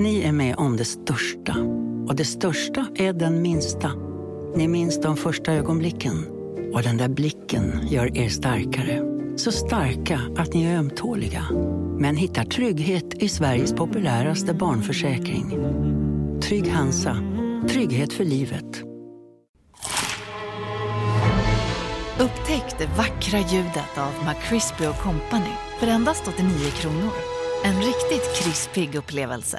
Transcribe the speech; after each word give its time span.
Ni 0.00 0.22
är 0.22 0.32
med 0.32 0.56
om 0.56 0.76
det 0.76 0.84
största. 0.84 1.56
Och 2.08 2.16
det 2.16 2.24
största 2.24 2.86
är 2.94 3.12
den 3.12 3.42
minsta. 3.42 3.92
Ni 4.56 4.68
minns 4.68 5.00
de 5.00 5.16
första 5.16 5.52
ögonblicken. 5.52 6.26
Och 6.74 6.82
den 6.82 6.96
där 6.96 7.08
blicken 7.08 7.80
gör 7.90 8.18
er 8.18 8.28
starkare. 8.28 9.02
Så 9.36 9.52
starka 9.52 10.20
att 10.36 10.54
ni 10.54 10.64
är 10.64 10.78
ömtåliga. 10.78 11.44
Men 11.98 12.16
hittar 12.16 12.44
trygghet 12.44 13.14
i 13.14 13.28
Sveriges 13.28 13.72
populäraste 13.72 14.54
barnförsäkring. 14.54 15.50
Trygg 16.42 16.68
Hansa. 16.68 17.16
Trygghet 17.68 18.12
för 18.12 18.24
livet. 18.24 18.82
Upptäck 22.20 22.78
det 22.78 22.86
vackra 22.96 23.38
ljudet 23.38 23.98
av 23.98 24.12
McCrispy 24.26 24.84
Company 24.84 25.54
för 25.80 25.86
endast 25.86 26.28
89 26.28 26.52
kronor. 26.70 27.12
En 27.64 27.76
riktigt 27.76 28.34
krispig 28.36 28.94
upplevelse. 28.94 29.58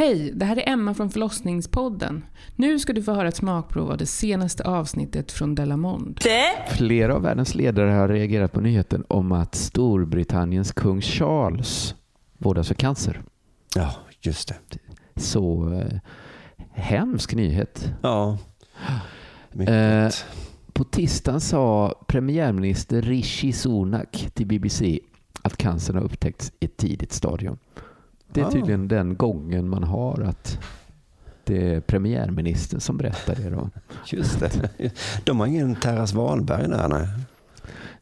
Hej, 0.00 0.32
det 0.34 0.44
här 0.44 0.56
är 0.56 0.72
Emma 0.72 0.94
från 0.94 1.10
förlossningspodden. 1.10 2.24
Nu 2.56 2.78
ska 2.78 2.92
du 2.92 3.02
få 3.02 3.12
höra 3.12 3.28
ett 3.28 3.36
smakprov 3.36 3.90
av 3.90 3.96
det 3.96 4.06
senaste 4.06 4.64
avsnittet 4.64 5.32
från 5.32 5.54
Delamond. 5.54 6.20
Flera 6.68 7.14
av 7.14 7.22
världens 7.22 7.54
ledare 7.54 7.90
har 7.90 8.08
reagerat 8.08 8.52
på 8.52 8.60
nyheten 8.60 9.04
om 9.08 9.32
att 9.32 9.54
Storbritanniens 9.54 10.72
kung 10.72 11.00
Charles 11.00 11.94
vårdas 12.38 12.68
för 12.68 12.74
cancer. 12.74 13.22
Ja, 13.76 13.94
just 14.20 14.48
det. 14.48 14.78
Så 15.16 15.72
eh, 15.72 15.98
hemsk 16.72 17.34
nyhet. 17.34 17.92
Ja, 18.02 18.38
mycket. 19.52 19.74
Eh, 19.74 20.26
på 20.72 20.84
tisdagen 20.84 21.40
sa 21.40 21.94
premiärminister 22.08 23.02
Rishi 23.02 23.52
Sunak 23.52 24.28
till 24.34 24.46
BBC 24.46 25.00
att 25.42 25.56
cancern 25.56 25.96
har 25.96 26.02
upptäckts 26.02 26.52
i 26.60 26.64
ett 26.64 26.76
tidigt 26.76 27.12
stadium. 27.12 27.58
Det 28.32 28.40
är 28.40 28.44
Ah. 28.44 28.50
tydligen 28.50 28.88
den 28.88 29.16
gången 29.16 29.68
man 29.68 29.84
har 29.84 30.20
att 30.22 30.58
det 31.44 31.74
är 31.74 31.80
premiärministern 31.80 32.80
som 32.80 32.96
berättar 32.96 33.34
det. 33.34 33.50
Då. 33.50 33.70
Just 34.06 34.40
det. 34.40 34.70
De 35.24 35.40
har 35.40 35.46
ingen 35.46 35.74
Terras 35.74 36.12
Wahlberg 36.12 36.68
där, 36.68 36.88
nej. 36.88 37.08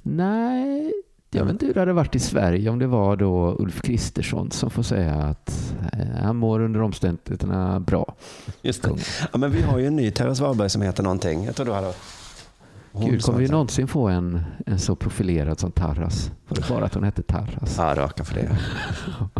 Nej, 0.03 0.93
jag 1.31 1.45
vet 1.45 1.53
inte 1.53 1.67
hur 1.67 1.75
det 1.75 1.81
hade 1.81 1.93
varit 1.93 2.15
i 2.15 2.19
Sverige 2.19 2.71
om 2.71 2.79
det 2.79 2.87
var 2.87 3.17
då 3.17 3.57
Ulf 3.59 3.83
Kristersson 3.83 4.51
som 4.51 4.71
får 4.71 4.83
säga 4.83 5.15
att 5.15 5.75
eh, 5.93 6.23
han 6.23 6.37
mår 6.37 6.61
under 6.61 6.83
omständigheterna 6.83 7.81
bra. 7.81 8.15
Just 8.63 8.83
det. 8.83 8.91
Ja, 9.33 9.39
men 9.39 9.51
vi 9.51 9.63
har 9.63 9.79
ju 9.79 9.87
en 9.87 9.97
ny 9.97 10.11
Terras 10.11 10.41
Wahlberg 10.41 10.71
som 10.71 10.83
heter 10.83 11.03
någonting. 11.03 11.45
Jag 11.45 11.57
tror 11.57 11.67
du 11.67 11.73
hade... 11.73 11.93
Hon 12.93 13.11
Gud, 13.11 13.23
kommer 13.23 13.39
vi 13.39 13.49
någonsin 13.49 13.89
få 13.89 14.09
en, 14.09 14.41
en 14.67 14.79
så 14.79 14.97
profilerad 14.97 15.61
som 15.61 15.73
Tarras? 15.73 16.31
Var 16.49 16.57
det 16.57 16.69
bara 16.69 16.85
att 16.85 16.95
hon 16.95 17.05
hette 17.05 17.23
Tarras? 17.23 17.75
Ja, 17.79 17.95
raka 17.97 18.25
för 18.25 18.35
det. 18.35 18.57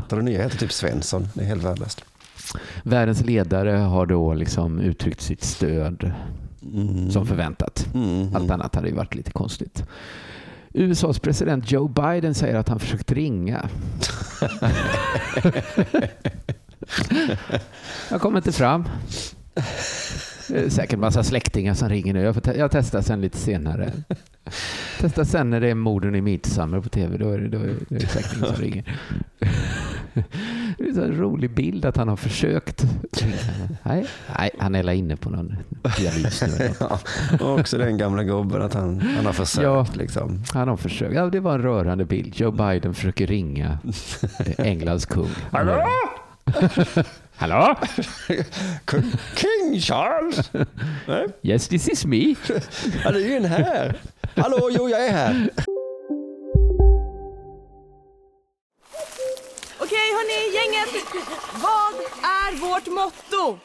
Den 0.09 0.25
nya 0.25 0.43
heter 0.43 0.59
typ 0.59 0.73
Svensson. 0.73 1.29
Det 1.35 1.41
är 1.43 1.47
helt 1.47 1.65
värdelöst. 1.65 2.05
Världens 2.83 3.25
ledare 3.25 3.71
har 3.71 4.07
då 4.07 4.35
liksom 4.35 4.81
uttryckt 4.81 5.21
sitt 5.21 5.45
stöd 5.45 6.13
Mm. 6.75 7.11
som 7.11 7.27
förväntat. 7.27 7.89
Mm. 7.95 8.37
Allt 8.37 8.51
annat 8.51 8.75
hade 8.75 8.89
ju 8.89 8.95
varit 8.95 9.15
lite 9.15 9.31
konstigt. 9.31 9.85
USAs 10.75 11.19
president 11.19 11.71
Joe 11.73 11.89
Biden 11.89 12.35
säger 12.35 12.55
att 12.55 12.69
han 12.69 12.79
försökt 12.79 13.13
ringa. 13.13 13.69
jag 18.11 18.21
kommer 18.21 18.37
inte 18.39 18.53
fram. 18.53 18.89
Är 20.51 20.69
säkert 20.69 20.99
massa 20.99 21.25
släktingar 21.25 21.75
som 21.75 21.89
ringer 21.89 22.15
nu. 22.15 22.23
Jag, 22.23 22.43
te- 22.43 22.59
jag 22.59 22.71
testar 22.71 23.03
sen 23.03 23.21
lite 23.21 23.39
senare. 23.39 23.93
Testar 25.01 25.25
sen 25.25 25.51
när 25.51 25.61
det 25.61 25.69
är 25.71 25.75
morden 25.75 26.15
i 26.15 26.21
Midsommar 26.21 26.81
på 26.81 26.89
tv. 26.89 27.17
Då 27.19 27.31
är 27.31 27.39
det, 27.39 27.49
då 27.49 27.59
är 27.59 27.75
det 27.89 28.07
säkert 28.07 28.37
ingen 28.37 28.55
som 28.55 28.63
ringer. 28.63 29.01
Det 30.79 30.85
är 30.89 30.93
så 30.95 31.03
en 31.03 31.17
rolig 31.17 31.55
bild 31.55 31.85
att 31.85 31.97
han 31.97 32.09
har 32.09 32.17
försökt. 32.17 32.85
Nej, 33.83 34.07
nej 34.39 34.51
han 34.59 34.75
är 34.75 34.91
inne 34.93 35.17
på 35.17 35.31
någon 35.31 35.57
dialys 35.99 36.43
nu. 36.43 36.71
Ja, 36.81 36.99
och 37.41 37.61
också 37.61 37.79
den 37.79 37.99
gamla 37.99 38.25
gubben 38.25 38.63
att 38.63 38.75
han, 38.75 39.01
han 39.01 39.27
har 39.27 39.33
försökt. 39.33 39.63
Ja. 39.65 39.87
Liksom. 39.95 40.43
Han 40.53 40.69
har 40.69 40.77
försökt. 40.77 41.15
Ja, 41.15 41.27
det 41.27 41.41
var 41.41 41.55
en 41.55 41.63
rörande 41.63 42.05
bild. 42.05 42.41
Joe 42.41 42.51
Biden 42.51 42.95
försöker 42.95 43.27
ringa 43.27 43.79
eh, 44.39 44.67
Englands 44.67 45.07
kung. 45.07 45.31
Hallå? 45.53 45.83
Hallå? 47.37 47.77
King- 49.37 49.81
Charles? 49.81 50.51
Nej, 51.07 51.27
Yes, 51.43 51.69
this 51.69 51.89
is 51.89 52.05
me. 52.05 52.35
han 53.05 53.15
är 53.15 53.19
ju 53.19 53.37
in 53.37 53.45
här. 53.45 54.01
Hallå, 54.37 54.71
jo 54.73 54.89
jag 54.89 55.07
är 55.07 55.13
här. 55.13 55.51
Okej 59.81 60.09
hörni, 60.17 60.55
gänget. 60.57 61.05
Vad 61.55 61.95
är 62.23 62.61
vårt 62.71 62.87
motto? 62.87 63.59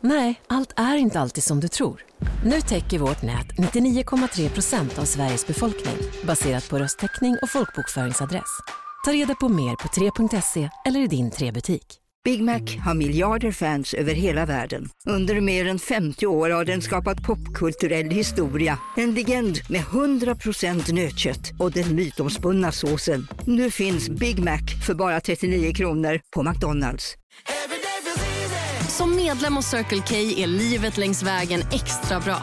Nej, 0.00 0.40
allt 0.46 0.72
är 0.76 0.96
inte 0.96 1.20
alltid 1.20 1.44
som 1.44 1.60
du 1.60 1.68
tror. 1.68 2.04
Nu 2.44 2.60
täcker 2.60 2.98
vårt 2.98 3.22
nät 3.22 3.46
99,3 3.46 4.48
procent 4.48 4.98
av 4.98 5.04
Sveriges 5.04 5.46
befolkning 5.46 5.96
baserat 6.24 6.68
på 6.70 6.78
röstteckning 6.78 7.36
och 7.42 7.50
folkbokföringsadress. 7.50 8.60
Ta 9.08 9.12
reda 9.12 9.34
på 9.34 9.48
mer 9.48 9.76
på 9.76 9.88
3.se 9.88 10.70
eller 10.84 11.00
i 11.00 11.06
din 11.06 11.30
3-butik. 11.30 11.84
Big 12.24 12.42
Mac 12.42 12.60
har 12.84 12.94
miljarder 12.94 13.52
fans 13.52 13.94
över 13.94 14.14
hela 14.14 14.46
världen. 14.46 14.88
Under 15.06 15.40
mer 15.40 15.66
än 15.66 15.78
50 15.78 16.26
år 16.26 16.50
har 16.50 16.64
den 16.64 16.82
skapat 16.82 17.22
popkulturell 17.22 18.10
historia. 18.10 18.78
En 18.96 19.14
legend 19.14 19.58
med 19.68 19.80
100% 19.80 20.92
nötkött 20.92 21.52
och 21.58 21.72
den 21.72 21.94
mytomspunna 21.94 22.72
såsen. 22.72 23.28
Nu 23.46 23.70
finns 23.70 24.08
Big 24.08 24.38
Mac 24.38 24.60
för 24.86 24.94
bara 24.94 25.20
39 25.20 25.74
kronor 25.74 26.20
på 26.34 26.42
McDonalds. 26.42 27.14
Som 28.88 29.16
medlem 29.16 29.56
hos 29.56 29.66
Circle 29.66 30.02
K 30.08 30.14
är 30.14 30.46
livet 30.46 30.96
längs 30.96 31.22
vägen 31.22 31.60
extra 31.60 32.20
bra. 32.20 32.42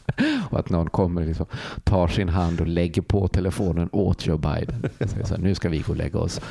att 0.61 0.69
någon 0.69 0.89
kommer 0.89 1.25
liksom, 1.25 1.45
tar 1.83 2.07
sin 2.07 2.29
hand 2.29 2.61
och 2.61 2.67
lägger 2.67 3.01
på 3.01 3.27
telefonen 3.27 3.89
åt 3.91 4.25
Joe 4.25 4.37
Biden. 4.37 4.89
Så 5.25 5.37
nu 5.37 5.55
ska 5.55 5.69
vi 5.69 5.79
gå 5.79 5.91
och 5.91 5.97
lägga 5.97 6.19
oss. 6.19 6.41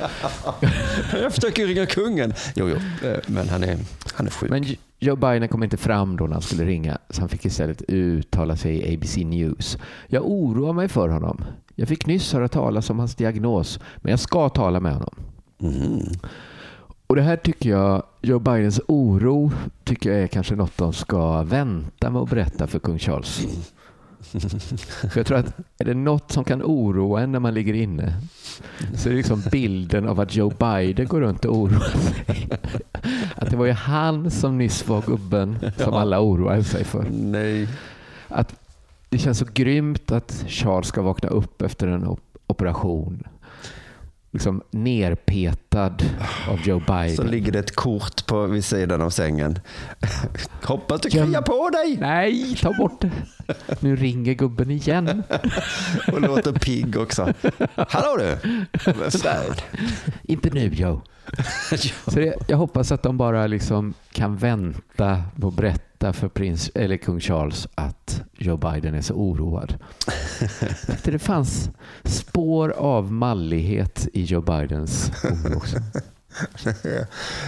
Jag 1.21 1.33
försöker 1.33 1.67
ringa 1.67 1.85
kungen. 1.85 2.33
Jo, 2.55 2.69
jo, 2.69 3.07
eh, 3.09 3.17
men 3.27 3.49
han 3.49 3.63
är, 3.63 3.77
han 4.13 4.27
är 4.27 4.31
sjuk. 4.31 4.49
Men 4.49 4.65
Joe 4.99 5.15
Biden 5.15 5.47
kom 5.47 5.63
inte 5.63 5.77
fram 5.77 6.17
då 6.17 6.23
när 6.23 6.33
han 6.33 6.41
skulle 6.41 6.65
ringa, 6.65 6.97
så 7.09 7.21
han 7.21 7.29
fick 7.29 7.45
istället 7.45 7.81
uttala 7.87 8.55
sig 8.55 8.75
i 8.75 8.95
ABC 8.95 9.17
News. 9.17 9.77
Jag 10.07 10.25
oroar 10.25 10.73
mig 10.73 10.87
för 10.87 11.09
honom. 11.09 11.43
Jag 11.75 11.87
fick 11.87 12.05
nyss 12.05 12.33
höra 12.33 12.47
talas 12.47 12.89
om 12.89 12.99
hans 12.99 13.15
diagnos, 13.15 13.79
men 13.97 14.09
jag 14.11 14.19
ska 14.19 14.49
tala 14.49 14.79
med 14.79 14.93
honom. 14.93 15.15
Mm. 15.61 16.07
Och 17.07 17.15
det 17.15 17.21
här 17.21 17.37
tycker 17.37 17.69
jag, 17.69 18.03
Joe 18.21 18.39
Bidens 18.39 18.81
oro, 18.87 19.51
tycker 19.83 20.11
jag 20.11 20.21
är 20.21 20.27
kanske 20.27 20.55
något 20.55 20.77
de 20.77 20.93
ska 20.93 21.43
vänta 21.43 22.09
med 22.09 22.21
att 22.21 22.29
berätta 22.29 22.67
för 22.67 22.79
kung 22.79 22.99
Charles. 22.99 23.47
För 24.21 25.19
jag 25.19 25.25
tror 25.25 25.37
att 25.37 25.57
är 25.77 25.85
det 25.85 25.93
något 25.93 26.31
som 26.31 26.43
kan 26.43 26.63
oroa 26.63 27.21
en 27.21 27.31
när 27.31 27.39
man 27.39 27.53
ligger 27.53 27.73
inne 27.73 28.13
så 28.95 29.09
är 29.09 29.11
det 29.11 29.17
liksom 29.17 29.43
bilden 29.51 30.07
av 30.07 30.19
att 30.19 30.35
Joe 30.35 30.49
Biden 30.59 31.07
går 31.07 31.21
runt 31.21 31.45
och 31.45 31.55
oroar 31.57 31.79
sig. 31.79 32.49
Att 33.35 33.49
det 33.49 33.55
var 33.55 33.65
ju 33.65 33.71
han 33.71 34.31
som 34.31 34.57
nyss 34.57 34.87
var 34.87 35.01
gubben 35.01 35.57
som 35.77 35.93
alla 35.93 36.21
oroar 36.21 36.61
sig 36.61 36.83
för. 36.83 37.05
Nej. 37.11 37.67
Att 38.27 38.55
det 39.09 39.17
känns 39.17 39.37
så 39.39 39.45
grymt 39.53 40.11
att 40.11 40.45
Charles 40.47 40.87
ska 40.87 41.01
vakna 41.01 41.29
upp 41.29 41.61
efter 41.61 41.87
en 41.87 42.07
op- 42.07 42.37
operation 42.47 43.23
liksom 44.31 44.61
nerpetad 44.71 45.95
av 46.49 46.59
Joe 46.63 46.79
Biden. 46.87 47.15
Så 47.15 47.23
ligger 47.23 47.51
det 47.51 47.59
ett 47.59 47.75
kort 47.75 48.25
på 48.25 48.45
vid 48.45 48.65
sidan 48.65 49.01
av 49.01 49.09
sängen. 49.09 49.59
Hoppas 50.63 51.01
du 51.01 51.09
kliar 51.09 51.41
på 51.41 51.69
dig! 51.69 51.97
Nej, 51.99 52.55
ta 52.55 52.73
bort 52.73 53.01
det. 53.01 53.11
Nu 53.79 53.95
ringer 53.95 54.33
gubben 54.33 54.71
igen. 54.71 55.23
Och 56.11 56.21
låter 56.21 56.51
pigg 56.51 56.97
också. 56.97 57.33
Hallå 57.75 58.17
du! 58.17 58.37
Inte 60.23 60.49
nu 60.49 60.67
Joe. 60.67 61.01
Så 62.07 62.19
det, 62.19 62.35
jag 62.47 62.57
hoppas 62.57 62.91
att 62.91 63.03
de 63.03 63.17
bara 63.17 63.47
liksom 63.47 63.93
kan 64.11 64.37
vänta 64.37 65.23
på 65.39 65.47
att 65.47 65.55
berätta 66.01 66.13
för 66.13 66.27
prins, 66.27 66.71
eller 66.75 66.97
kung 66.97 67.19
Charles 67.19 67.67
att 67.75 68.23
Joe 68.37 68.57
Biden 68.57 68.95
är 68.95 69.01
så 69.01 69.13
oroad. 69.13 69.77
Det 71.03 71.19
fanns 71.19 71.69
spår 72.03 72.69
av 72.69 73.11
mallighet 73.11 74.07
i 74.13 74.23
Joe 74.23 74.41
Bidens 74.41 75.11
oro 75.23 75.57
också. 75.57 75.77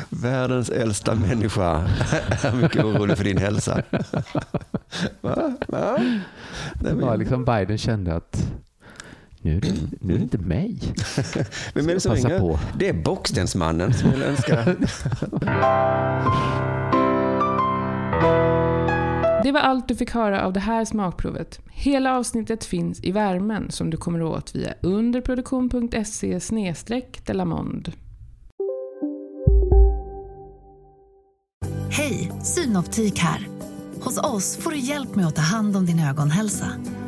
Världens 0.09 0.69
äldsta 0.69 1.15
människa 1.15 1.87
är 2.43 2.55
mycket 2.55 2.83
orolig 2.83 3.17
för 3.17 3.23
din 3.23 3.37
hälsa. 3.37 3.83
Va? 5.21 5.55
Va? 5.67 5.97
Det 6.75 6.93
var 6.93 7.17
liksom 7.17 7.45
Biden 7.45 7.77
kände 7.77 8.15
att 8.15 8.47
nu 9.41 9.57
är 9.57 9.61
det, 9.61 9.73
nu 9.99 10.13
är 10.13 10.17
det 10.17 10.23
inte 10.23 10.37
mig. 10.37 10.79
Vem 11.73 11.89
är 11.89 11.93
det 11.93 11.99
som 11.99 12.15
ringer? 12.15 12.39
på. 12.39 12.59
Det 12.77 12.89
är 12.89 12.93
Bockstensmannen 12.93 13.93
som 13.93 14.11
vill 14.11 14.23
önska. 14.23 14.75
Det 19.43 19.51
var 19.51 19.59
allt 19.59 19.87
du 19.87 19.95
fick 19.95 20.11
höra 20.11 20.45
av 20.45 20.53
det 20.53 20.59
här 20.59 20.85
smakprovet. 20.85 21.59
Hela 21.71 22.17
avsnittet 22.17 22.65
finns 22.65 23.03
i 23.03 23.11
värmen 23.11 23.71
som 23.71 23.89
du 23.89 23.97
kommer 23.97 24.21
åt 24.21 24.55
via 24.55 24.73
underproduktion.se 24.81 26.39
delamond. 27.25 27.91
Hej, 31.89 32.31
Synoptik 32.43 33.19
här. 33.19 33.47
Hos 34.01 34.17
oss 34.17 34.57
får 34.57 34.71
du 34.71 34.77
hjälp 34.77 35.15
med 35.15 35.27
att 35.27 35.35
ta 35.35 35.41
hand 35.41 35.77
om 35.77 35.85
din 35.85 35.99
ögonhälsa. 35.99 36.67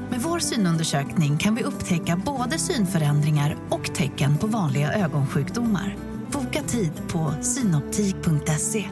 Med 0.10 0.20
vår 0.22 0.40
synundersökning 0.40 1.38
kan 1.38 1.56
vi 1.56 1.64
upptäcka 1.64 2.22
både 2.26 2.60
synförändringar 2.60 3.58
och 3.70 3.96
tecken 3.96 4.38
på 4.38 4.48
vanliga 4.48 4.94
ögonsjukdomar. 4.94 5.96
Boka 6.32 6.62
tid 6.62 6.92
på 7.08 7.34
synoptik.se. 7.42 8.86